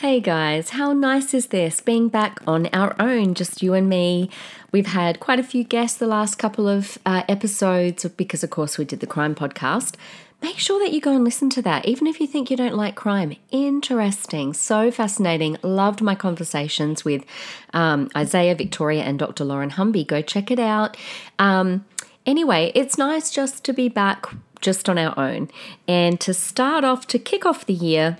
[0.00, 4.30] Hey guys, how nice is this being back on our own, just you and me?
[4.72, 8.78] We've had quite a few guests the last couple of uh, episodes because, of course,
[8.78, 9.96] we did the crime podcast.
[10.40, 12.76] Make sure that you go and listen to that, even if you think you don't
[12.76, 13.36] like crime.
[13.50, 15.58] Interesting, so fascinating.
[15.62, 17.26] Loved my conversations with
[17.74, 19.44] um, Isaiah, Victoria, and Dr.
[19.44, 20.06] Lauren Humby.
[20.06, 20.96] Go check it out.
[21.38, 21.84] Um,
[22.24, 24.24] anyway, it's nice just to be back
[24.62, 25.50] just on our own
[25.86, 28.16] and to start off, to kick off the year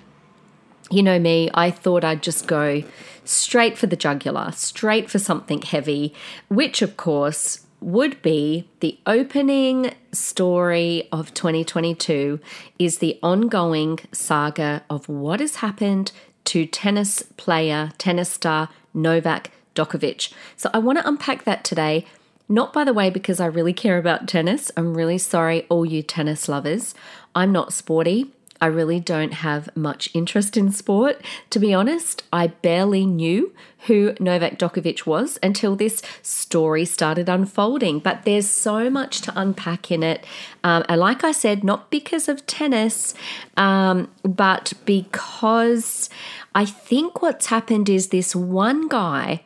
[0.90, 2.82] you know me, I thought I'd just go
[3.24, 6.12] straight for the jugular, straight for something heavy,
[6.48, 12.40] which of course would be the opening story of 2022
[12.78, 16.12] is the ongoing saga of what has happened
[16.44, 20.32] to tennis player, tennis star Novak Djokovic.
[20.56, 22.04] So I want to unpack that today.
[22.48, 24.72] Not, by the way, because I really care about tennis.
[24.76, 26.94] I'm really sorry, all you tennis lovers.
[27.34, 28.32] I'm not sporty.
[28.60, 31.20] I really don't have much interest in sport.
[31.50, 33.54] To be honest, I barely knew
[33.86, 38.00] who Novak Djokovic was until this story started unfolding.
[38.00, 40.26] But there's so much to unpack in it.
[40.62, 43.14] Um, and like I said, not because of tennis,
[43.56, 46.10] um, but because
[46.54, 49.42] I think what's happened is this one guy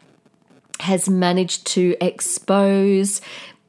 [0.80, 3.20] has managed to expose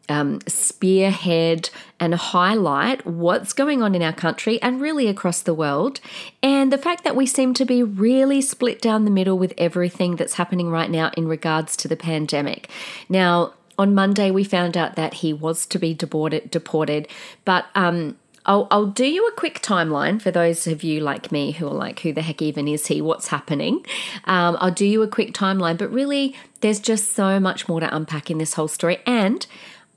[0.10, 6.00] um, spearhead and highlight what's going on in our country and really across the world.
[6.44, 10.16] And the fact that we seem to be really split down the middle with everything
[10.16, 12.70] that's happening right now in regards to the pandemic.
[13.10, 17.08] Now, on Monday, we found out that he was to be deported, deported
[17.44, 21.52] but um, I'll, I'll do you a quick timeline for those of you like me
[21.52, 23.02] who are like, who the heck even is he?
[23.02, 23.86] What's happening?
[24.26, 27.96] Um, I'll do you a quick timeline, but really, there's just so much more to
[27.96, 29.00] unpack in this whole story.
[29.06, 29.46] And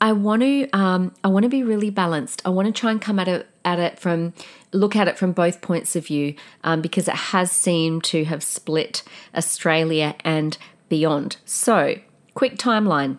[0.00, 2.42] I want to um, I want to be really balanced.
[2.44, 4.32] I want to try and come at it at it from
[4.72, 8.42] look at it from both points of view um, because it has seemed to have
[8.42, 9.02] split
[9.34, 10.56] Australia and
[10.88, 11.36] beyond.
[11.44, 11.98] So,
[12.34, 13.18] quick timeline,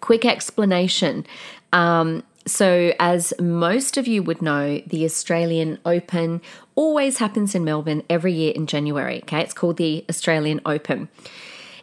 [0.00, 1.26] quick explanation.
[1.72, 6.40] Um, so, as most of you would know, the Australian Open
[6.74, 9.18] always happens in Melbourne every year in January.
[9.18, 11.08] Okay, it's called the Australian Open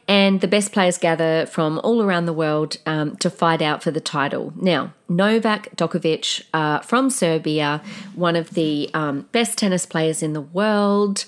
[0.07, 3.91] and the best players gather from all around the world um, to fight out for
[3.91, 4.53] the title.
[4.55, 7.81] Now, Novak Djokovic uh, from Serbia,
[8.13, 11.25] one of the um, best tennis players in the world,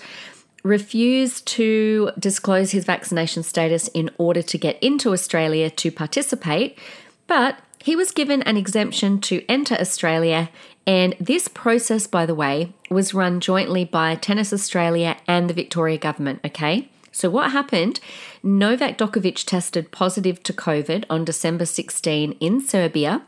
[0.62, 6.78] refused to disclose his vaccination status in order to get into Australia to participate,
[7.26, 10.50] but he was given an exemption to enter Australia.
[10.86, 15.98] And this process, by the way, was run jointly by Tennis Australia and the Victoria
[15.98, 16.88] government, okay?
[17.18, 17.98] So, what happened?
[18.44, 23.22] Novak Djokovic tested positive to COVID on December 16 in Serbia,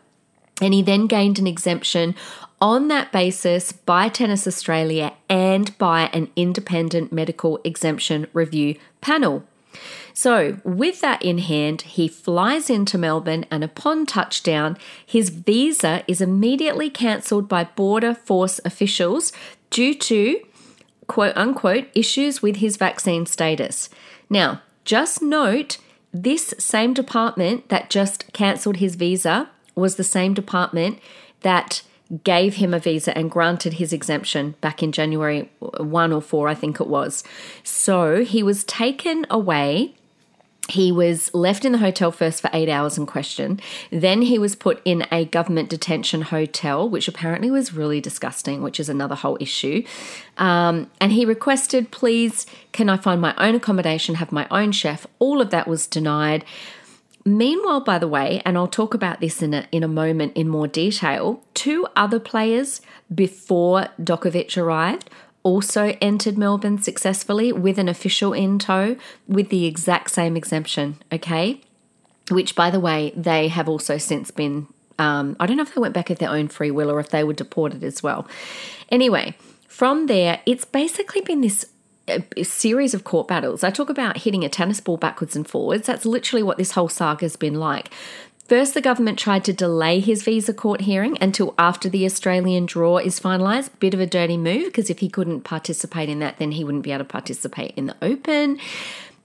[0.63, 2.15] and he then gained an exemption
[2.61, 9.43] on that basis by Tennis Australia and by an independent medical exemption review panel.
[10.15, 16.21] So, with that in hand, he flies into Melbourne, and upon touchdown, his visa is
[16.21, 19.33] immediately cancelled by Border Force officials
[19.71, 20.43] due to
[21.11, 23.91] quote unquote issues with his vaccine status.
[24.31, 25.79] Now, just note
[26.13, 31.01] this same department that just cancelled his visa was the same department
[31.41, 31.83] that
[32.23, 36.55] gave him a visa and granted his exemption back in January 1 or 4, I
[36.55, 37.25] think it was.
[37.65, 39.97] So he was taken away
[40.71, 43.61] he was left in the hotel first for eight hours and questioned.
[43.91, 48.81] Then he was put in a government detention hotel, which apparently was really disgusting, which
[48.81, 49.85] is another whole issue.
[50.39, 55.07] Um, and he requested, please, can I find my own accommodation, have my own chef?
[55.19, 56.45] All of that was denied.
[57.25, 60.49] Meanwhile, by the way, and I'll talk about this in a, in a moment in
[60.49, 62.81] more detail, two other players
[63.15, 65.11] before Djokovic arrived
[65.43, 68.97] also entered Melbourne successfully with an official in tow
[69.27, 71.61] with the exact same exemption, okay?
[72.31, 74.67] Which, by the way, they have also since been,
[74.99, 77.11] um, I don't know if they went back of their own free will or if
[77.11, 78.29] they were deported as well.
[78.91, 79.35] Anyway,
[79.67, 81.67] from there, it's basically been this
[82.37, 83.63] a series of court battles.
[83.63, 85.87] I talk about hitting a tennis ball backwards and forwards.
[85.87, 87.93] That's literally what this whole saga has been like.
[88.51, 92.99] First, the government tried to delay his visa court hearing until after the Australian draw
[92.99, 93.71] is finalised.
[93.79, 96.83] Bit of a dirty move because if he couldn't participate in that, then he wouldn't
[96.83, 98.59] be able to participate in the Open.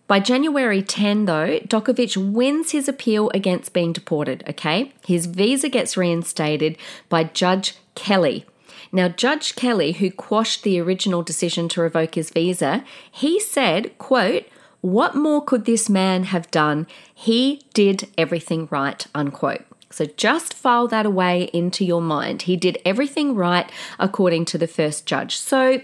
[0.05, 4.93] By January 10, though, Djokovic wins his appeal against being deported, okay?
[5.07, 6.77] His visa gets reinstated
[7.09, 8.45] by Judge Kelly.
[8.91, 14.45] Now, Judge Kelly, who quashed the original decision to revoke his visa, he said, quote,
[14.85, 16.85] what more could this man have done?
[17.11, 19.65] He did everything right, unquote.
[19.89, 22.43] So just file that away into your mind.
[22.43, 23.67] He did everything right
[23.97, 25.37] according to the first judge.
[25.37, 25.81] So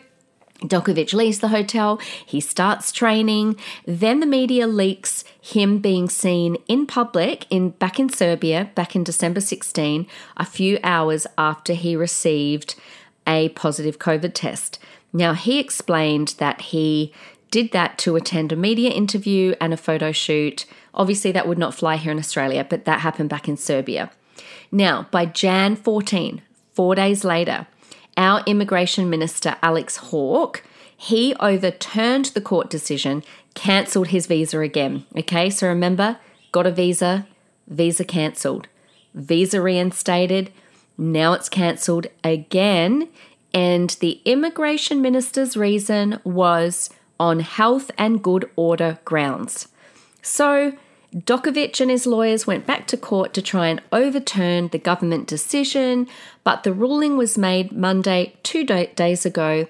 [0.61, 3.55] Djokovic leaves the hotel, he starts training,
[3.87, 9.03] then the media leaks him being seen in public in back in Serbia back in
[9.03, 10.05] December 16,
[10.37, 12.75] a few hours after he received
[13.25, 14.77] a positive COVID test.
[15.11, 17.11] Now he explained that he
[17.51, 20.65] did that to attend a media interview and a photo shoot.
[20.93, 24.09] Obviously that would not fly here in Australia, but that happened back in Serbia.
[24.71, 26.41] Now, by Jan 14,
[26.73, 27.67] 4 days later,
[28.17, 30.63] our immigration minister, Alex Hawke,
[30.95, 33.23] he overturned the court decision,
[33.53, 35.05] cancelled his visa again.
[35.17, 36.17] Okay, so remember,
[36.51, 37.27] got a visa,
[37.67, 38.67] visa cancelled,
[39.13, 40.51] visa reinstated,
[40.97, 43.09] now it's cancelled again.
[43.53, 46.89] And the immigration minister's reason was
[47.21, 49.67] on health and good order grounds.
[50.23, 50.73] So,
[51.15, 56.07] Djokovic and his lawyers went back to court to try and overturn the government decision,
[56.43, 59.67] but the ruling was made Monday, two days ago,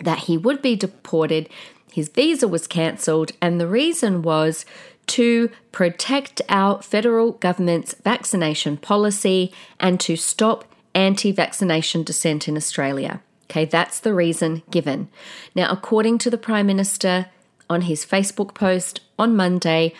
[0.00, 1.48] that he would be deported.
[1.92, 4.66] His visa was cancelled, and the reason was
[5.06, 13.20] to protect our federal government's vaccination policy and to stop anti vaccination dissent in Australia.
[13.44, 15.08] Okay, that's the reason given.
[15.54, 17.26] Now, according to the Prime Minister
[17.68, 19.94] on his Facebook post on Monday,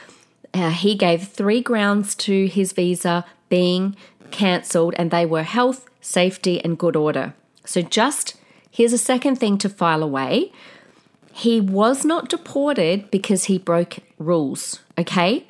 [0.52, 3.96] uh, he gave three grounds to his visa being
[4.31, 7.35] cancelled, and they were health, safety, and good order.
[7.64, 8.37] So, just
[8.70, 10.52] here's a second thing to file away.
[11.32, 15.46] He was not deported because he broke rules, okay?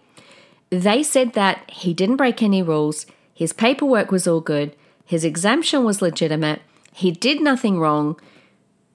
[0.70, 4.75] They said that he didn't break any rules, his paperwork was all good,
[5.05, 6.62] his exemption was legitimate,
[6.94, 8.19] he did nothing wrong.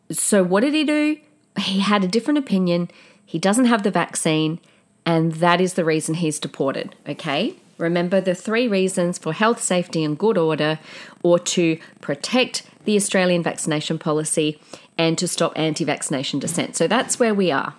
[0.09, 1.17] So, what did he do?
[1.59, 2.89] He had a different opinion.
[3.25, 4.59] He doesn't have the vaccine
[5.05, 7.55] and that is the reason he's deported, okay?
[7.77, 10.79] Remember the three reasons for health, safety, and good order,
[11.23, 14.61] or to protect the Australian vaccination policy
[14.97, 16.75] and to stop anti vaccination dissent.
[16.75, 17.73] So that's where we are.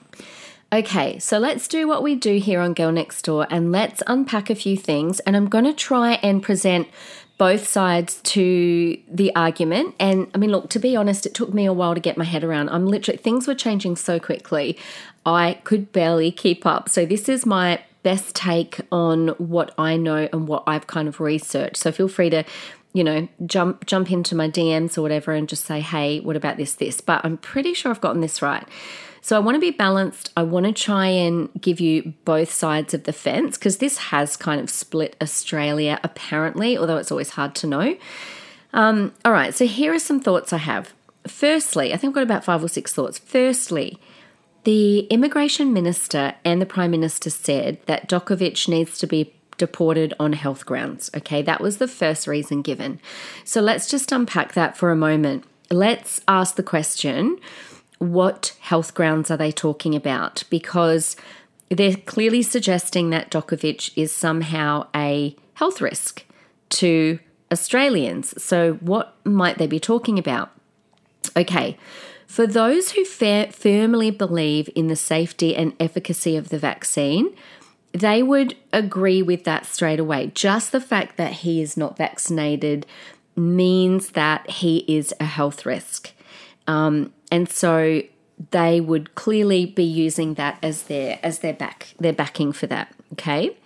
[0.73, 4.51] Okay, so let's do what we do here on Girl Next Door and let's unpack
[4.51, 5.19] a few things.
[5.21, 6.89] And I'm going to try and present
[7.41, 9.95] both sides to the argument.
[9.99, 12.25] And I mean, look, to be honest, it took me a while to get my
[12.27, 12.69] head around.
[12.69, 14.77] I'm literally, things were changing so quickly,
[15.25, 16.91] I could barely keep up.
[16.91, 21.19] So, this is my best take on what I know and what I've kind of
[21.19, 21.79] researched.
[21.79, 22.45] So, feel free to
[22.93, 26.57] you know jump jump into my DMs or whatever and just say hey what about
[26.57, 28.67] this this but I'm pretty sure I've gotten this right
[29.21, 30.33] so I want to be balanced.
[30.37, 34.37] I want to try and give you both sides of the fence because this has
[34.37, 37.97] kind of split Australia apparently, although it's always hard to know.
[38.73, 40.95] Um, all right, so here are some thoughts I have.
[41.27, 43.19] Firstly, I think I've got about five or six thoughts.
[43.19, 43.99] Firstly,
[44.65, 50.33] the immigration minister and the prime minister said that Djokovic needs to be deported on
[50.33, 51.11] health grounds.
[51.15, 53.01] Okay, that was the first reason given.
[53.45, 55.45] So let's just unpack that for a moment.
[55.71, 57.39] Let's ask the question
[58.01, 60.43] what health grounds are they talking about?
[60.51, 61.17] Because
[61.69, 66.25] they're clearly suggesting that Djokovic is somehow a health risk
[66.71, 67.21] to
[67.53, 68.43] Australians.
[68.43, 70.51] So, what might they be talking about?
[71.37, 71.77] Okay,
[72.27, 77.35] for those who fa- firmly believe in the safety and efficacy of the vaccine,
[77.93, 80.33] they would agree with that straight away.
[80.35, 82.87] Just the fact that he is not vaccinated
[83.37, 86.13] means that he is a health risk.
[86.67, 88.03] Um, and so
[88.51, 92.93] they would clearly be using that as their as their back their backing for that.
[93.13, 93.57] Okay.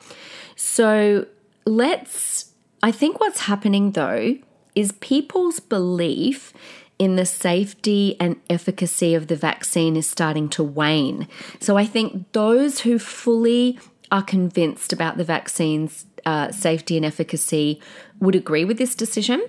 [0.56, 1.26] So
[1.64, 2.52] let's
[2.82, 4.36] I think what's happening though
[4.74, 6.52] is people's belief
[6.98, 11.28] in the safety and efficacy of the vaccine is starting to wane.
[11.60, 13.78] So I think those who fully
[14.12, 17.80] are convinced about the vaccine's uh, safety and efficacy
[18.20, 19.42] would agree with this decision.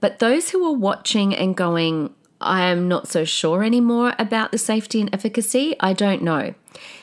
[0.00, 4.58] But those who are watching and going, I am not so sure anymore about the
[4.58, 5.74] safety and efficacy.
[5.80, 6.54] I don't know.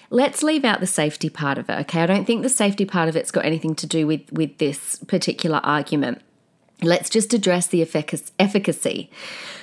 [0.09, 2.01] Let's leave out the safety part of it, okay?
[2.01, 4.97] I don't think the safety part of it's got anything to do with, with this
[5.07, 6.21] particular argument.
[6.83, 9.09] Let's just address the efficacy.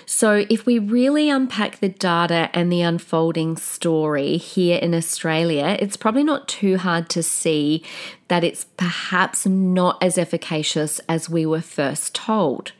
[0.06, 5.96] So, if we really unpack the data and the unfolding story here in Australia, it's
[5.96, 7.84] probably not too hard to see
[8.28, 12.72] that it's perhaps not as efficacious as we were first told.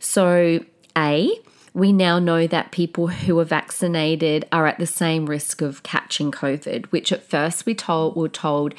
[0.00, 0.64] So,
[0.96, 1.38] A,
[1.74, 6.30] we now know that people who are vaccinated are at the same risk of catching
[6.30, 8.74] COVID, which at first we told were told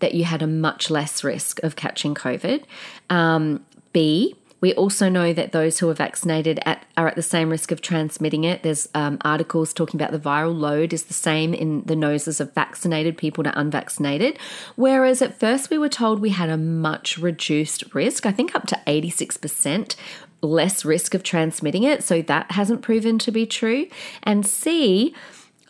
[0.00, 2.64] that you had a much less risk of catching COVID.
[3.08, 7.48] Um, B, we also know that those who are vaccinated at, are at the same
[7.50, 8.62] risk of transmitting it.
[8.62, 12.52] There's um, articles talking about the viral load is the same in the noses of
[12.52, 14.38] vaccinated people to unvaccinated.
[14.76, 18.66] Whereas at first we were told we had a much reduced risk, I think up
[18.66, 19.96] to 86%
[20.42, 22.02] less risk of transmitting it.
[22.02, 23.88] So that hasn't proven to be true.
[24.22, 25.14] And C,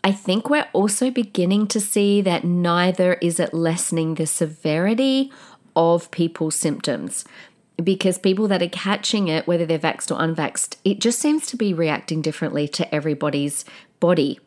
[0.03, 5.31] I think we're also beginning to see that neither is it lessening the severity
[5.75, 7.25] of people's symptoms
[7.83, 11.57] because people that are catching it, whether they're vaxxed or unvaxxed, it just seems to
[11.57, 13.65] be reacting differently to everybody's
[13.99, 14.39] body.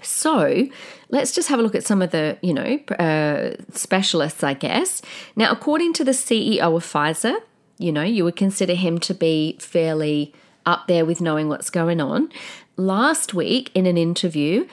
[0.00, 0.68] So
[1.10, 5.02] let's just have a look at some of the, you know, uh, specialists, I guess.
[5.36, 7.36] Now, according to the CEO of Pfizer,
[7.82, 10.32] you know, you would consider him to be fairly
[10.64, 12.30] up there with knowing what's going on.
[12.76, 14.66] Last week in an interview,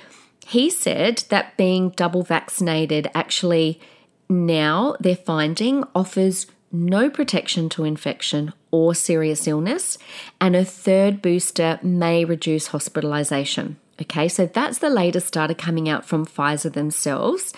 [0.45, 3.79] he said that being double vaccinated actually
[4.29, 9.97] now they're finding offers no protection to infection or serious illness,
[10.39, 13.77] and a third booster may reduce hospitalization.
[13.99, 17.53] Okay, so that's the latest data coming out from Pfizer themselves.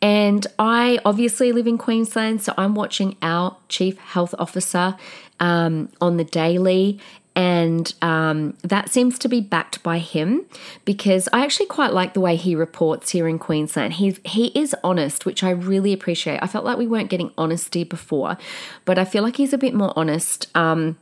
[0.00, 4.96] And I obviously live in Queensland, so I'm watching our chief health officer
[5.40, 7.00] um, on the daily
[7.38, 10.44] and um, that seems to be backed by him
[10.84, 13.94] because I actually quite like the way he reports here in Queensland.
[13.94, 16.40] He he is honest, which I really appreciate.
[16.42, 18.38] I felt like we weren't getting honesty before,
[18.84, 20.48] but I feel like he's a bit more honest.
[20.56, 20.98] Um,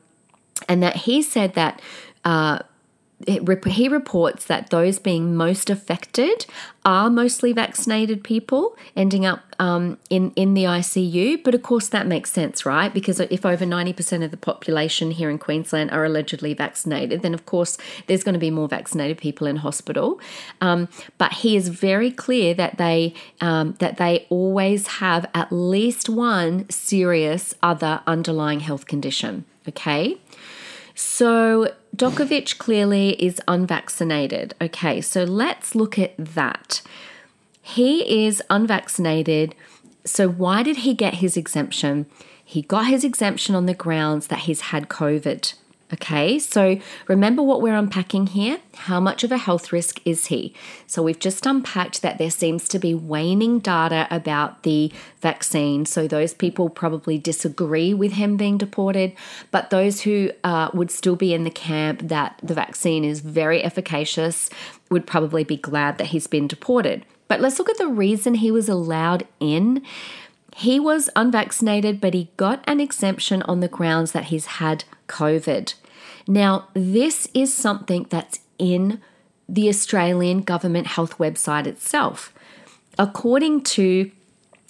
[0.68, 1.80] and that he said that.
[2.22, 2.58] Uh,
[3.24, 6.44] he reports that those being most affected
[6.84, 11.42] are mostly vaccinated people ending up um, in, in the ICU.
[11.42, 12.92] But of course, that makes sense, right?
[12.92, 17.46] Because if over 90% of the population here in Queensland are allegedly vaccinated, then of
[17.46, 20.20] course there's going to be more vaccinated people in hospital.
[20.60, 26.10] Um, but he is very clear that they, um, that they always have at least
[26.10, 29.46] one serious other underlying health condition.
[29.66, 30.18] Okay.
[30.94, 34.54] So Djokovic clearly is unvaccinated.
[34.60, 36.82] Okay, so let's look at that.
[37.62, 39.54] He is unvaccinated.
[40.04, 42.04] So why did he get his exemption?
[42.44, 45.54] He got his exemption on the grounds that he's had COVID.
[45.92, 48.58] Okay, so remember what we're unpacking here?
[48.74, 50.52] How much of a health risk is he?
[50.88, 55.86] So we've just unpacked that there seems to be waning data about the vaccine.
[55.86, 59.12] So those people probably disagree with him being deported,
[59.52, 63.62] but those who uh, would still be in the camp that the vaccine is very
[63.62, 64.50] efficacious
[64.90, 67.06] would probably be glad that he's been deported.
[67.28, 69.82] But let's look at the reason he was allowed in.
[70.58, 75.74] He was unvaccinated, but he got an exemption on the grounds that he's had COVID.
[76.26, 79.02] Now, this is something that's in
[79.46, 82.32] the Australian Government Health website itself.
[82.98, 84.10] According to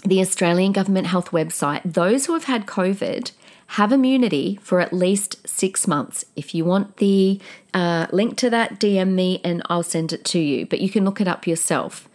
[0.02, 3.30] the Australian Government Health website, those who have had COVID
[3.68, 6.24] have immunity for at least six months.
[6.34, 7.40] If you want the
[7.72, 11.04] uh, link to that, DM me and I'll send it to you, but you can
[11.04, 12.08] look it up yourself.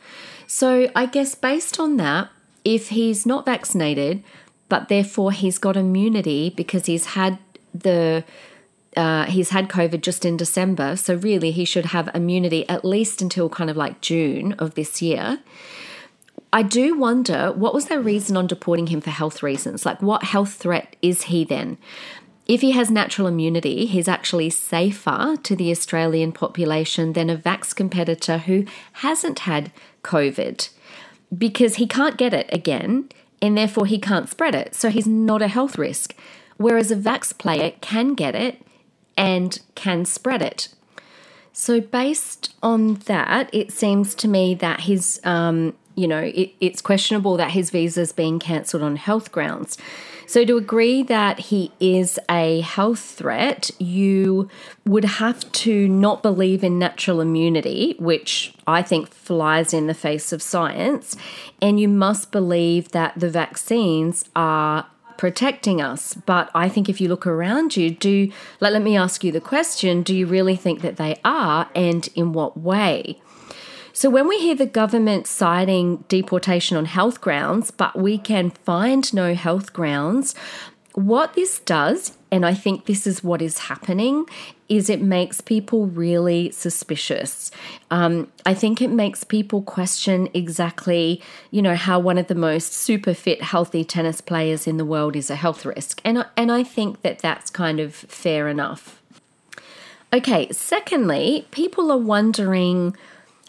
[0.46, 2.30] So, I guess based on that,
[2.64, 4.24] if he's not vaccinated,
[4.70, 7.38] but therefore he's got immunity because he's had
[7.74, 8.24] the
[8.98, 13.22] uh, he's had COVID just in December, so really he should have immunity at least
[13.22, 15.40] until kind of like June of this year.
[16.54, 19.86] I do wonder what was their reason on deporting him for health reasons?
[19.86, 21.78] Like, what health threat is he then?
[22.46, 27.74] If he has natural immunity, he's actually safer to the Australian population than a vax
[27.74, 29.72] competitor who hasn't had
[30.04, 30.68] COVID
[31.36, 33.10] because he can't get it again
[33.42, 34.76] and therefore he can't spread it.
[34.76, 36.16] So he's not a health risk.
[36.58, 38.62] Whereas a vax player can get it
[39.18, 40.70] and can spread it.
[41.54, 46.82] So, based on that, it seems to me that his, um, you know, it, it's
[46.82, 49.78] questionable that his visa is being cancelled on health grounds.
[50.32, 54.48] So, to agree that he is a health threat, you
[54.86, 60.32] would have to not believe in natural immunity, which I think flies in the face
[60.32, 61.18] of science,
[61.62, 66.14] and you must believe that the vaccines are protecting us.
[66.14, 69.42] But I think if you look around you, do let, let me ask you the
[69.42, 73.20] question do you really think that they are, and in what way?
[73.94, 79.14] So, when we hear the government citing deportation on health grounds, but we can find
[79.14, 80.34] no health grounds,
[80.94, 84.26] what this does, and I think this is what is happening,
[84.70, 87.52] is it makes people really suspicious.
[87.90, 92.74] Um, I think it makes people question exactly, you know, how one of the most
[92.74, 96.64] super fit, healthy tennis players in the world is a health risk, and and I
[96.64, 99.02] think that that's kind of fair enough.
[100.14, 102.96] Okay, secondly, people are wondering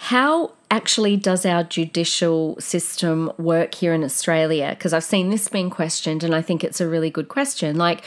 [0.02, 4.70] how actually does our judicial system work here in Australia?
[4.70, 7.76] Because I've seen this being questioned and I think it's a really good question.
[7.76, 8.02] Like,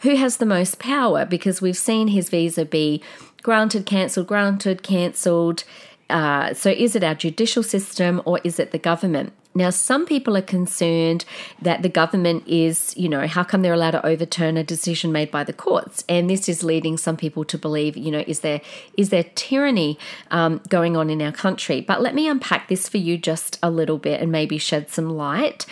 [0.00, 1.26] who has the most power?
[1.26, 3.02] Because we've seen his visa be
[3.42, 5.64] granted, cancelled, granted, cancelled.
[6.08, 9.34] Uh, so, is it our judicial system or is it the government?
[9.56, 11.24] Now, some people are concerned
[11.62, 15.30] that the government is, you know, how come they're allowed to overturn a decision made
[15.30, 16.04] by the courts?
[16.10, 18.60] And this is leading some people to believe, you know, is there
[18.98, 19.98] is there tyranny
[20.30, 21.80] um, going on in our country?
[21.80, 25.08] But let me unpack this for you just a little bit and maybe shed some
[25.08, 25.64] light.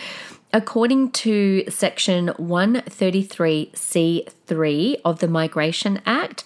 [0.51, 6.43] According to Section 133C3 of the Migration Act,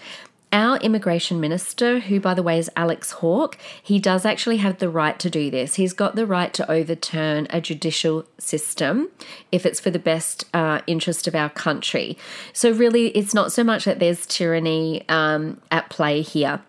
[0.51, 4.89] our immigration minister, who by the way is Alex Hawke, he does actually have the
[4.89, 5.75] right to do this.
[5.75, 9.10] He's got the right to overturn a judicial system
[9.51, 12.18] if it's for the best uh, interest of our country.
[12.53, 16.62] So, really, it's not so much that there's tyranny um, at play here.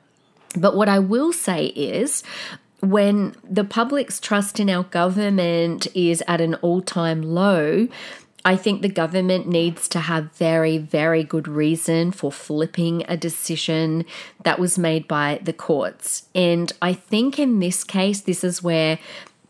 [0.56, 2.22] But what I will say is,
[2.80, 7.88] when the public's trust in our government is at an all time low,
[8.44, 14.04] I think the government needs to have very, very good reason for flipping a decision
[14.44, 16.24] that was made by the courts.
[16.34, 18.98] And I think in this case, this is where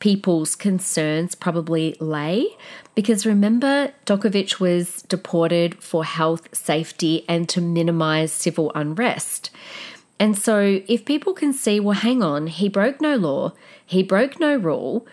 [0.00, 2.48] people's concerns probably lay.
[2.96, 9.50] Because remember, Djokovic was deported for health, safety, and to minimize civil unrest.
[10.18, 13.52] And so, if people can see, well, hang on, he broke no law,
[13.86, 15.06] he broke no rule,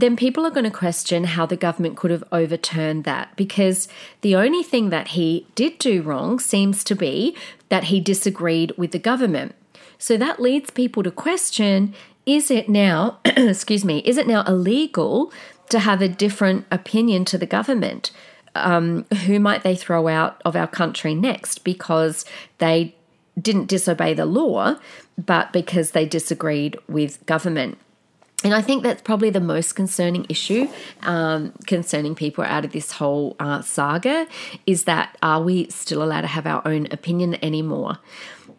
[0.00, 3.88] then people are going to question how the government could have overturned that because
[4.20, 7.36] the only thing that he did do wrong seems to be
[7.68, 9.54] that he disagreed with the government.
[9.98, 11.94] So that leads people to question
[12.26, 15.32] is it now, excuse me, is it now illegal
[15.70, 18.10] to have a different opinion to the government?
[18.54, 22.24] Um, who might they throw out of our country next because
[22.58, 22.94] they
[23.40, 24.76] didn't disobey the law,
[25.16, 27.78] but because they disagreed with government?
[28.44, 30.68] And I think that's probably the most concerning issue
[31.02, 34.28] um, concerning people out of this whole uh, saga
[34.64, 37.98] is that are we still allowed to have our own opinion anymore?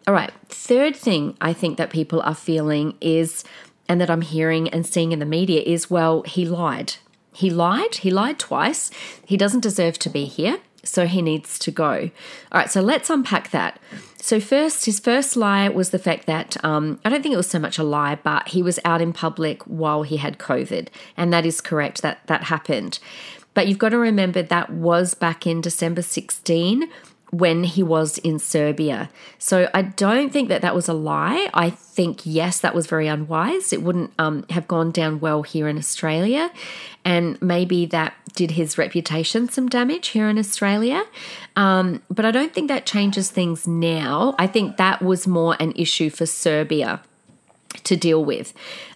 [0.06, 3.44] All right, third thing I think that people are feeling is,
[3.88, 6.94] and that I'm hearing and seeing in the media is, well, he lied.
[7.32, 7.96] He lied.
[7.96, 8.90] He lied twice.
[9.24, 10.58] He doesn't deserve to be here.
[10.84, 12.10] So he needs to go.
[12.52, 13.78] All right, so let's unpack that.
[14.16, 17.48] So, first, his first lie was the fact that um, I don't think it was
[17.48, 20.88] so much a lie, but he was out in public while he had COVID.
[21.16, 22.98] And that is correct, that that happened.
[23.54, 26.88] But you've got to remember that was back in December 16
[27.30, 29.08] when he was in Serbia.
[29.38, 31.48] So I don't think that that was a lie.
[31.54, 33.72] I think, yes, that was very unwise.
[33.72, 36.50] It wouldn't um, have gone down well here in Australia.
[37.04, 41.04] And maybe that did his reputation some damage here in Australia.
[41.56, 44.34] Um, but I don't think that changes things now.
[44.38, 47.00] I think that was more an issue for Serbia
[47.84, 48.52] to deal with.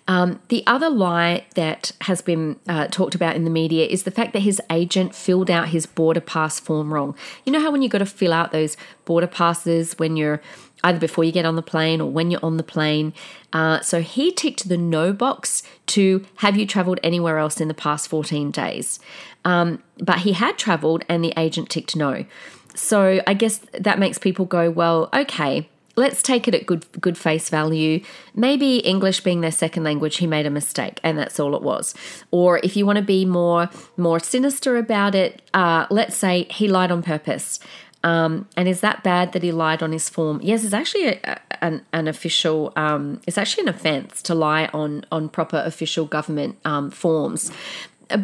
[0.06, 4.10] Um, the other lie that has been uh, talked about in the media is the
[4.10, 7.16] fact that his agent filled out his border pass form wrong.
[7.44, 10.42] You know how when you've got to fill out those border passes when you're
[10.82, 13.14] either before you get on the plane or when you're on the plane.
[13.52, 17.74] Uh, so he ticked the no box to have you traveled anywhere else in the
[17.74, 19.00] past 14 days.
[19.46, 22.26] Um, but he had traveled and the agent ticked no.
[22.74, 27.18] So I guess that makes people go, well, okay, let's take it at good good
[27.18, 28.02] face value.
[28.35, 31.94] Maybe English being their second language, he made a mistake, and that's all it was.
[32.30, 36.68] Or if you want to be more more sinister about it, uh, let's say he
[36.68, 37.61] lied on purpose.
[38.02, 40.38] Um, and is that bad that he lied on his form?
[40.42, 42.70] Yes, it's actually a, an, an official.
[42.76, 47.50] Um, it's actually an offence to lie on on proper official government um, forms.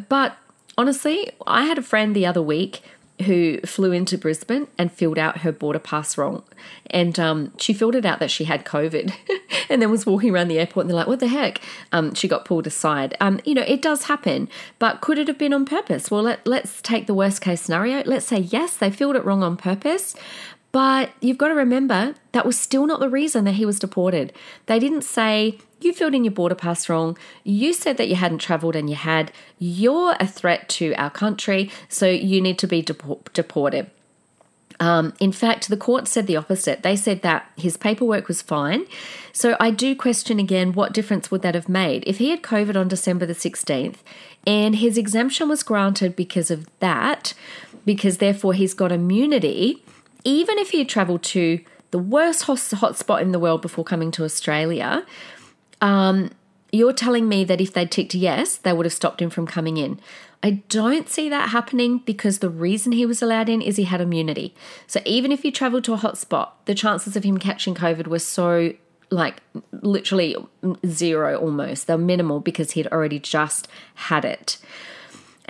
[0.09, 0.37] But
[0.77, 2.83] honestly, I had a friend the other week
[3.23, 6.43] who flew into Brisbane and filled out her border pass wrong.
[6.87, 9.13] And um, she filled it out that she had COVID
[9.71, 11.61] and then was walking around the airport and they're like, what the heck?
[11.93, 13.17] Um, she got pulled aside.
[13.21, 16.11] Um, you know, it does happen, but could it have been on purpose?
[16.11, 18.03] Well, let, let's take the worst case scenario.
[18.05, 20.15] Let's say, yes, they filled it wrong on purpose.
[20.73, 24.33] But you've got to remember that was still not the reason that he was deported.
[24.67, 27.19] They didn't say, you filled in your border pass wrong.
[27.43, 29.33] You said that you hadn't traveled and you had.
[29.59, 33.91] You're a threat to our country, so you need to be deported.
[34.79, 36.83] Um, in fact, the court said the opposite.
[36.83, 38.87] They said that his paperwork was fine.
[39.33, 42.03] So I do question again what difference would that have made?
[42.07, 43.99] If he had COVID on December the 16th
[44.47, 47.35] and his exemption was granted because of that,
[47.85, 49.85] because therefore he's got immunity,
[50.25, 54.25] even if he had travelled to the worst hotspot in the world before coming to
[54.25, 55.05] Australia,
[55.81, 56.31] um,
[56.73, 59.77] you're telling me that if they'd ticked yes, they would have stopped him from coming
[59.77, 60.01] in.
[60.43, 64.01] I don't see that happening because the reason he was allowed in is he had
[64.01, 64.55] immunity.
[64.87, 68.21] So even if he traveled to a hotspot, the chances of him catching COVID were
[68.21, 68.73] so
[69.11, 70.37] like literally
[70.87, 71.87] zero almost.
[71.87, 74.59] They're minimal because he'd already just had it.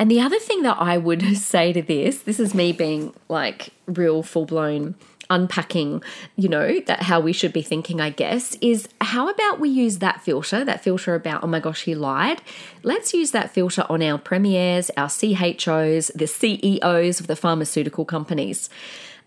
[0.01, 3.69] And the other thing that I would say to this, this is me being like
[3.87, 4.95] real full blown
[5.29, 6.03] unpacking,
[6.35, 9.99] you know, that how we should be thinking, I guess, is how about we use
[9.99, 12.43] that filter, that filter about, oh my gosh, he lied.
[12.83, 18.71] Let's use that filter on our premiers, our CHOs, the CEOs of the pharmaceutical companies.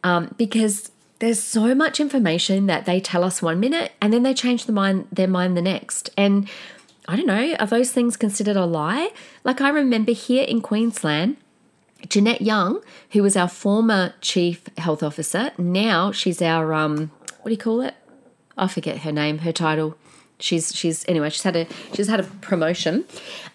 [0.04, 4.34] Um, because there's so much information that they tell us one minute and then they
[4.34, 6.10] change the mind their mind the next.
[6.18, 6.50] And
[7.08, 9.10] I don't know, are those things considered a lie?
[9.44, 11.38] Like I remember here in Queensland,
[12.08, 17.12] Jeanette Young, who was our former chief health officer, now she's our um,
[17.42, 17.96] what do you call it?
[18.58, 19.98] I forget her name, her title.
[20.40, 21.30] She's she's anyway.
[21.30, 23.06] She's had a she's had a promotion,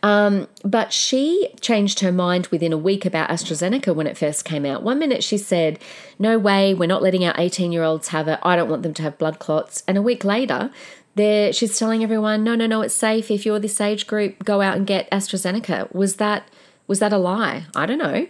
[0.02, 4.64] um, but she changed her mind within a week about AstraZeneca when it first came
[4.64, 4.82] out.
[4.82, 5.80] One minute she said,
[6.18, 8.38] "No way, we're not letting our eighteen year olds have it.
[8.42, 10.70] I don't want them to have blood clots." And a week later,
[11.18, 13.30] there she's telling everyone, "No, no, no, it's safe.
[13.30, 16.48] If you're this age group, go out and get AstraZeneca." Was that
[16.86, 17.66] was that a lie?
[17.74, 18.26] I don't know.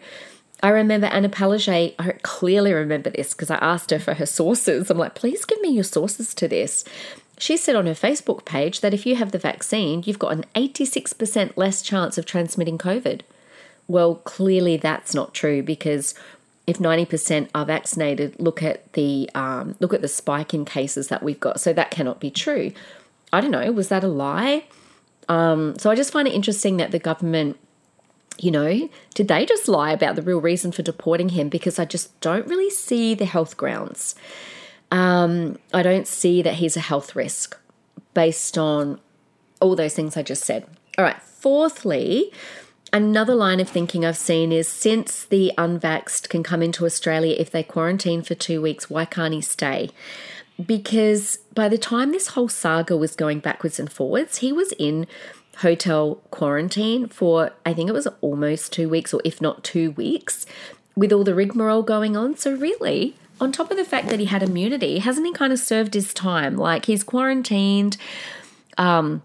[0.61, 4.91] I remember Anna Palaszczuk, I clearly remember this because I asked her for her sources.
[4.91, 6.85] I'm like, please give me your sources to this.
[7.39, 10.45] She said on her Facebook page that if you have the vaccine, you've got an
[10.57, 13.21] 86% less chance of transmitting COVID.
[13.87, 16.15] Well, clearly that's not true because
[16.69, 21.23] if 90% are vaccinated, look at the um, look at the spike in cases that
[21.23, 21.61] we've got.
[21.61, 22.73] So that cannot be true.
[23.33, 23.73] I don't know.
[23.73, 24.65] Was that a lie?
[25.31, 27.59] Um, so I just find it interesting that the government
[28.41, 31.49] you know, did they just lie about the real reason for deporting him?
[31.49, 34.15] Because I just don't really see the health grounds.
[34.93, 37.59] Um, I don't see that he's a health risk
[38.15, 39.01] based on
[39.61, 40.69] all those things I just said.
[40.97, 42.33] All right, fourthly,
[42.93, 47.51] another line of thinking I've seen is since the unvaxxed can come into Australia if
[47.51, 49.91] they quarantine for two weeks, why can't he stay?
[50.65, 55.07] Because by the time this whole saga was going backwards and forwards, he was in
[55.59, 60.47] hotel quarantine for, I think it was almost two weeks, or if not two weeks,
[60.97, 62.37] with all the rigmarole going on.
[62.37, 65.59] So, really, on top of the fact that he had immunity, hasn't he kind of
[65.59, 66.57] served his time?
[66.57, 67.97] Like, he's quarantined.
[68.77, 69.23] Um,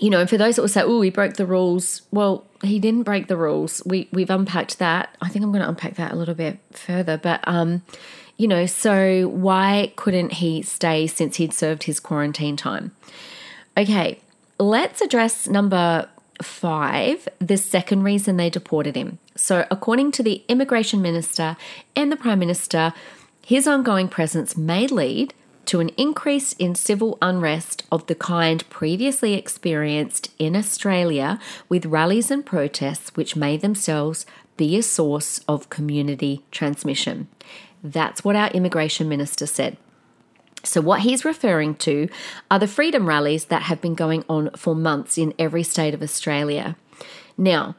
[0.00, 3.02] you know, for those that will say, oh, he broke the rules, well, he didn't
[3.02, 3.82] break the rules.
[3.84, 5.16] We, we've unpacked that.
[5.20, 7.16] I think I'm going to unpack that a little bit further.
[7.16, 7.82] But, um,
[8.36, 12.92] you know, so why couldn't he stay since he'd served his quarantine time?
[13.76, 14.20] Okay,
[14.58, 16.08] let's address number
[16.40, 19.18] five, the second reason they deported him.
[19.36, 21.56] So, according to the immigration minister
[21.96, 22.92] and the prime minister,
[23.44, 25.34] his ongoing presence may lead
[25.72, 32.30] to an increase in civil unrest of the kind previously experienced in Australia with rallies
[32.30, 34.26] and protests, which may themselves
[34.58, 37.26] be a source of community transmission.
[37.82, 39.78] That's what our immigration minister said.
[40.62, 42.10] So, what he's referring to
[42.50, 46.02] are the freedom rallies that have been going on for months in every state of
[46.02, 46.76] Australia.
[47.38, 47.76] Now,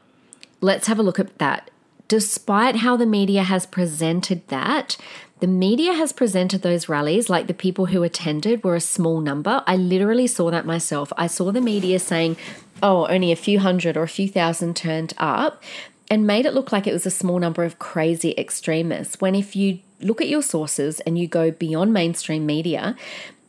[0.60, 1.70] let's have a look at that.
[2.08, 4.96] Despite how the media has presented that,
[5.40, 9.62] the media has presented those rallies like the people who attended were a small number.
[9.66, 11.12] I literally saw that myself.
[11.16, 12.36] I saw the media saying,
[12.82, 15.62] oh, only a few hundred or a few thousand turned up
[16.10, 19.20] and made it look like it was a small number of crazy extremists.
[19.20, 22.96] When if you look at your sources and you go beyond mainstream media,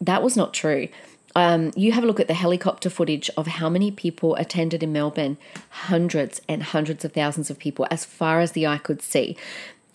[0.01, 0.87] that was not true.
[1.35, 4.93] Um, you have a look at the helicopter footage of how many people attended in
[4.93, 5.37] Melbourne
[5.69, 9.35] hundreds and hundreds of thousands of people, as far as the eye could see.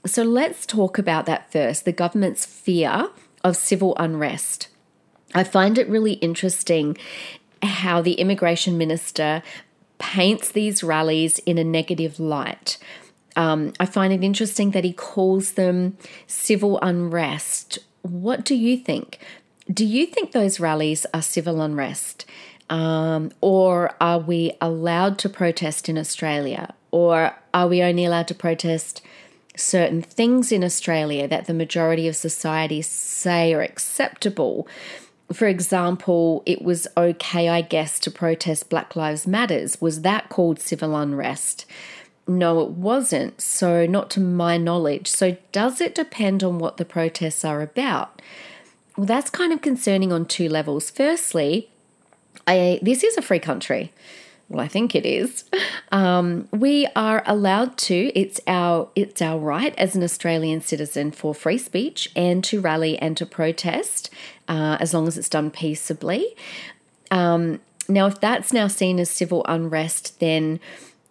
[0.07, 3.09] So let's talk about that first the government's fear
[3.42, 4.68] of civil unrest.
[5.35, 6.96] I find it really interesting
[7.62, 9.42] how the immigration minister
[9.98, 12.79] paints these rallies in a negative light.
[13.37, 17.79] Um, I find it interesting that he calls them civil unrest.
[18.03, 19.18] What do you think?
[19.73, 22.25] Do you think those rallies are civil unrest?
[22.69, 26.75] Um, or are we allowed to protest in Australia?
[26.91, 29.03] Or are we only allowed to protest
[29.57, 34.67] certain things in Australia that the majority of society say are acceptable?
[35.33, 39.81] For example, it was okay, I guess, to protest Black Lives Matters.
[39.81, 41.65] Was that called civil unrest?
[42.27, 43.41] No, it wasn't.
[43.41, 45.07] So, not to my knowledge.
[45.07, 48.21] So, does it depend on what the protests are about?
[49.01, 50.91] Well, that's kind of concerning on two levels.
[50.91, 51.71] Firstly,
[52.47, 53.95] I, this is a free country.
[54.51, 55.45] Well, I think it is.
[55.93, 58.13] Um, we are allowed to.
[58.15, 62.97] It's our it's our right as an Australian citizen for free speech and to rally
[62.99, 64.09] and to protest,
[64.47, 66.37] uh, as long as it's done peaceably.
[67.11, 67.59] Um,
[67.89, 70.61] now, if that's now seen as civil unrest, then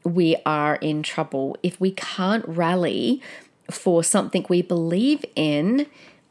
[0.06, 1.58] we are in trouble.
[1.62, 3.22] If we can't rally
[3.70, 5.88] for something we believe in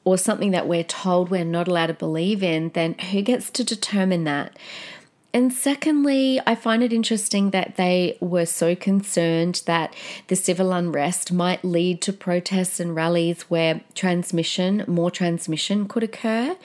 [0.09, 3.63] or something that we're told we're not allowed to believe in, then who gets to
[3.63, 4.57] determine that?
[5.35, 9.95] And secondly, I find it interesting that they were so concerned that
[10.29, 16.57] the civil unrest might lead to protests and rallies where transmission, more transmission could occur.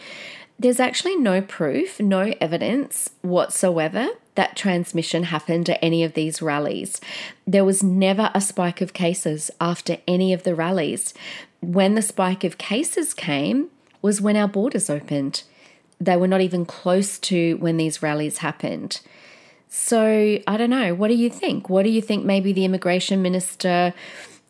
[0.63, 7.02] There's actually no proof, no evidence whatsoever that transmission happened at any of these rallies.
[7.45, 11.13] There was never a spike of cases after any of the rallies.
[11.60, 13.71] When the spike of cases came
[14.02, 15.43] was when our borders opened
[15.99, 19.02] they were not even close to when these rallies happened.
[19.69, 20.93] So I don't know.
[20.93, 21.69] What do you think?
[21.69, 23.93] What do you think maybe the immigration minister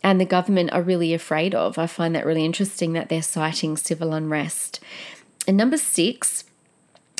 [0.03, 1.77] and the government are really afraid of?
[1.77, 4.79] I find that really interesting that they're citing civil unrest.
[5.47, 6.45] And number six,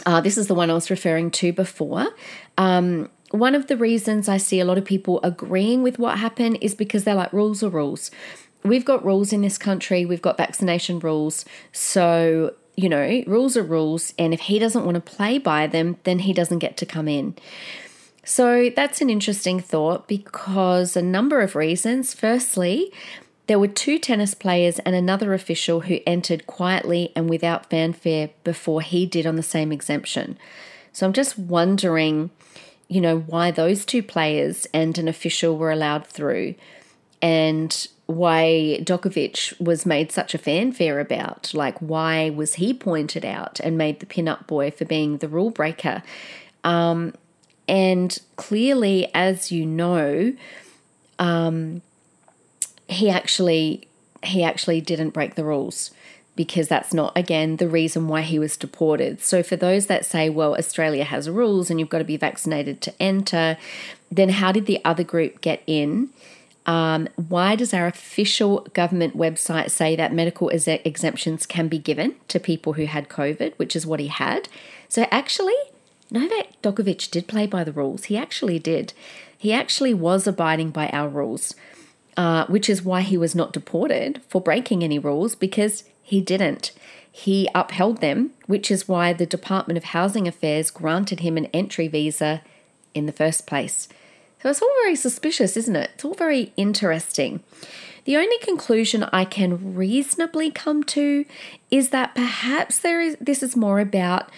[0.05, 2.07] uh, this is the one I was referring to before.
[2.57, 6.59] Um, one of the reasons I see a lot of people agreeing with what happened
[6.61, 8.11] is because they're like, rules are rules.
[8.63, 11.43] We've got rules in this country, we've got vaccination rules.
[11.71, 15.97] So you know, rules are rules, and if he doesn't want to play by them,
[16.03, 17.35] then he doesn't get to come in.
[18.25, 22.13] So that's an interesting thought because a number of reasons.
[22.13, 22.91] Firstly,
[23.53, 28.81] there were two tennis players and another official who entered quietly and without fanfare before
[28.81, 30.39] he did on the same exemption.
[30.91, 32.31] So I'm just wondering,
[32.87, 36.55] you know, why those two players and an official were allowed through.
[37.21, 41.53] And why Djokovic was made such a fanfare about.
[41.53, 45.51] Like, why was he pointed out and made the pin-up boy for being the rule
[45.51, 46.01] breaker?
[46.63, 47.13] Um,
[47.67, 50.33] and clearly, as you know,
[51.19, 51.83] um,
[52.93, 53.87] he actually
[54.23, 55.91] he actually didn't break the rules
[56.35, 59.21] because that's not again the reason why he was deported.
[59.21, 62.81] So for those that say, well, Australia has rules and you've got to be vaccinated
[62.81, 63.57] to enter,
[64.11, 66.09] then how did the other group get in?
[66.65, 72.15] Um, why does our official government website say that medical ex- exemptions can be given
[72.29, 74.47] to people who had COVID, which is what he had?
[74.87, 75.57] So actually,
[76.09, 78.05] Novak Djokovic did play by the rules.
[78.05, 78.93] He actually did.
[79.37, 81.53] He actually was abiding by our rules,
[82.17, 86.71] uh, which is why he was not deported for breaking any rules because he didn't.
[87.11, 91.87] He upheld them, which is why the Department of Housing Affairs granted him an entry
[91.87, 92.41] visa
[92.93, 93.87] in the first place.
[94.41, 95.91] So it's all very suspicious, isn't it?
[95.93, 97.41] It's all very interesting.
[98.05, 101.25] The only conclusion I can reasonably come to
[101.71, 104.29] is that perhaps there is this is more about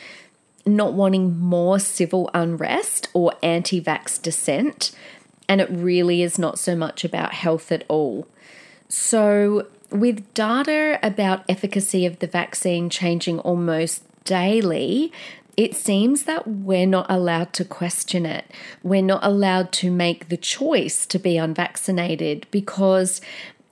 [0.65, 4.91] not wanting more civil unrest or anti-vax dissent
[5.47, 8.27] and it really is not so much about health at all.
[8.89, 15.11] So with data about efficacy of the vaccine changing almost daily,
[15.57, 18.51] it seems that we're not allowed to question it.
[18.83, 23.21] We're not allowed to make the choice to be unvaccinated because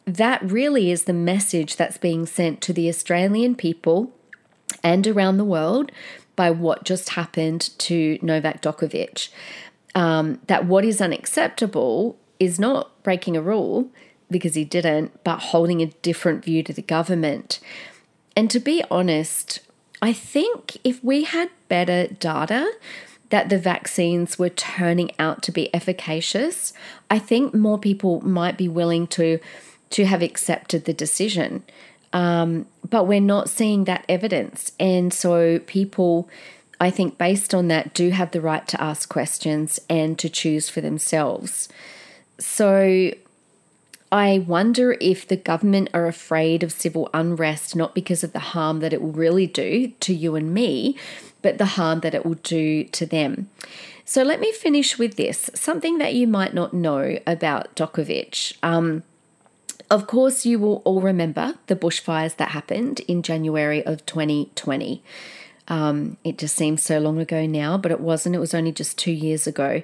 [0.05, 4.11] that really is the message that's being sent to the Australian people
[4.83, 5.91] and around the world
[6.35, 9.29] by what just happened to Novak Djokovic.
[9.95, 13.89] Um, that what is unacceptable is not breaking a rule
[14.31, 17.59] because he didn't, but holding a different view to the government.
[18.35, 19.59] And to be honest,
[20.01, 22.73] I think if we had better data
[23.29, 26.73] that the vaccines were turning out to be efficacious,
[27.09, 29.39] I think more people might be willing to
[29.91, 31.63] to have accepted the decision.
[32.11, 36.29] Um, but we're not seeing that evidence, and so people.
[36.83, 40.67] I think based on that, do have the right to ask questions and to choose
[40.67, 41.69] for themselves.
[42.39, 43.13] So
[44.11, 48.81] I wonder if the government are afraid of civil unrest, not because of the harm
[48.81, 50.97] that it will really do to you and me,
[51.41, 53.49] but the harm that it will do to them.
[54.03, 58.57] So let me finish with this something that you might not know about Djokovic.
[58.61, 59.03] Um,
[59.89, 65.01] of course, you will all remember the bushfires that happened in January of 2020.
[65.67, 68.35] Um, it just seems so long ago now, but it wasn't.
[68.35, 69.81] It was only just two years ago.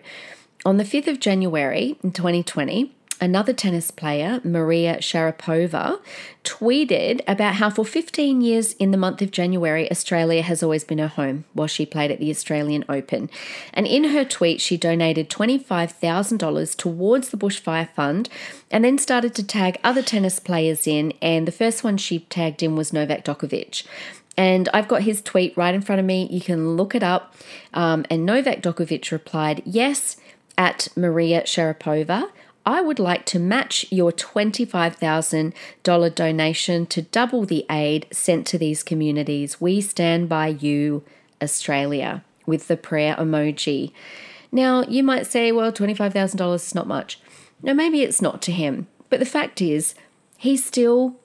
[0.66, 6.00] On the 5th of January in 2020, another tennis player, Maria Sharapova,
[6.44, 10.98] tweeted about how for 15 years in the month of January, Australia has always been
[10.98, 13.30] her home while she played at the Australian Open.
[13.74, 18.30] And in her tweet, she donated $25,000 towards the Bushfire Fund
[18.72, 21.14] and then started to tag other tennis players in.
[21.22, 23.86] And the first one she tagged in was Novak Djokovic.
[24.40, 26.26] And I've got his tweet right in front of me.
[26.32, 27.36] You can look it up.
[27.74, 30.16] Um, and Novak Djokovic replied, Yes,
[30.58, 32.30] at Maria Sharapova.
[32.66, 38.82] I would like to match your $25,000 donation to double the aid sent to these
[38.82, 39.60] communities.
[39.60, 41.04] We stand by you,
[41.44, 43.92] Australia, with the prayer emoji.
[44.54, 47.20] Now, you might say, well, $25,000 is not much.
[47.62, 48.88] No, maybe it's not to him.
[49.10, 49.96] But the fact is,
[50.38, 51.19] he still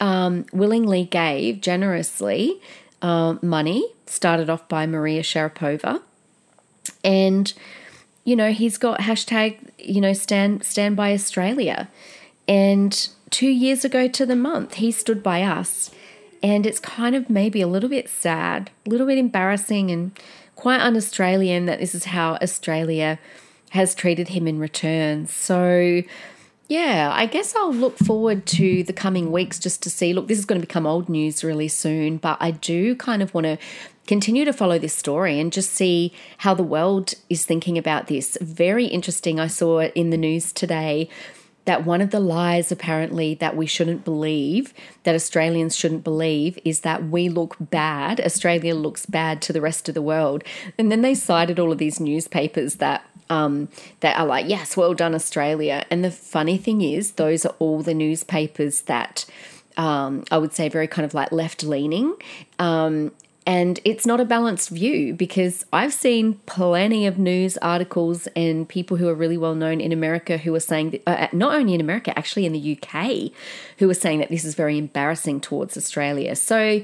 [0.00, 2.60] um, willingly gave generously
[3.02, 6.02] uh, money, started off by Maria Sharapova.
[7.04, 7.52] And,
[8.24, 11.88] you know, he's got hashtag, you know, stand, stand by Australia.
[12.48, 15.90] And two years ago to the month, he stood by us.
[16.42, 20.18] And it's kind of maybe a little bit sad, a little bit embarrassing, and
[20.56, 23.18] quite un Australian that this is how Australia
[23.70, 25.26] has treated him in return.
[25.26, 26.02] So,
[26.70, 30.12] yeah, I guess I'll look forward to the coming weeks just to see.
[30.12, 33.34] Look, this is going to become old news really soon, but I do kind of
[33.34, 33.58] want to
[34.06, 38.38] continue to follow this story and just see how the world is thinking about this.
[38.40, 39.40] Very interesting.
[39.40, 41.08] I saw in the news today
[41.64, 46.82] that one of the lies apparently that we shouldn't believe that Australians shouldn't believe is
[46.82, 50.42] that we look bad Australia looks bad to the rest of the world
[50.78, 53.68] and then they cited all of these newspapers that um,
[54.00, 57.82] that are like yes well done Australia and the funny thing is those are all
[57.82, 59.24] the newspapers that
[59.76, 62.14] um, I would say very kind of like left leaning
[62.58, 63.12] um,
[63.46, 68.98] and it's not a balanced view because I've seen plenty of news articles and people
[68.98, 71.80] who are really well known in America who are saying, that, uh, not only in
[71.80, 73.32] America, actually in the UK,
[73.78, 76.36] who are saying that this is very embarrassing towards Australia.
[76.36, 76.82] So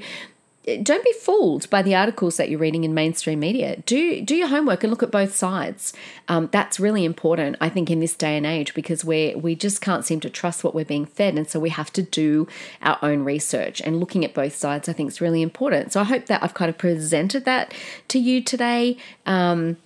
[0.83, 3.77] don't be fooled by the articles that you're reading in mainstream media.
[3.85, 5.93] Do do your homework and look at both sides.
[6.27, 9.79] Um, that's really important, I think, in this day and age because we we just
[9.79, 12.47] can't seem to trust what we're being fed, and so we have to do
[12.81, 13.81] our own research.
[13.81, 15.93] And looking at both sides, I think, is really important.
[15.93, 17.73] So I hope that I've kind of presented that
[18.09, 18.97] to you today.
[19.25, 19.77] Um,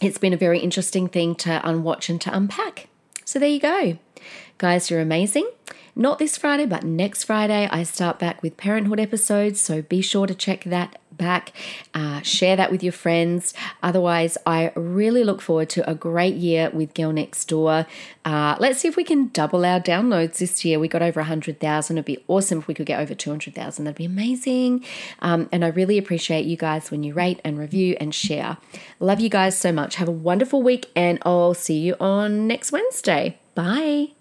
[0.00, 2.88] it's been a very interesting thing to unwatch and to unpack.
[3.24, 3.98] So there you go,
[4.58, 4.90] guys.
[4.90, 5.48] You're amazing.
[5.98, 9.60] Not this Friday, but next Friday, I start back with parenthood episodes.
[9.60, 11.52] So be sure to check that back,
[11.92, 13.52] uh, share that with your friends.
[13.82, 17.86] Otherwise, I really look forward to a great year with Girl Next Door.
[18.24, 20.78] Uh, let's see if we can double our downloads this year.
[20.78, 21.96] We got over 100,000.
[21.96, 23.84] It'd be awesome if we could get over 200,000.
[23.84, 24.84] That'd be amazing.
[25.18, 28.58] Um, and I really appreciate you guys when you rate and review and share.
[29.00, 29.96] Love you guys so much.
[29.96, 33.40] Have a wonderful week, and I'll see you on next Wednesday.
[33.56, 34.12] Bye.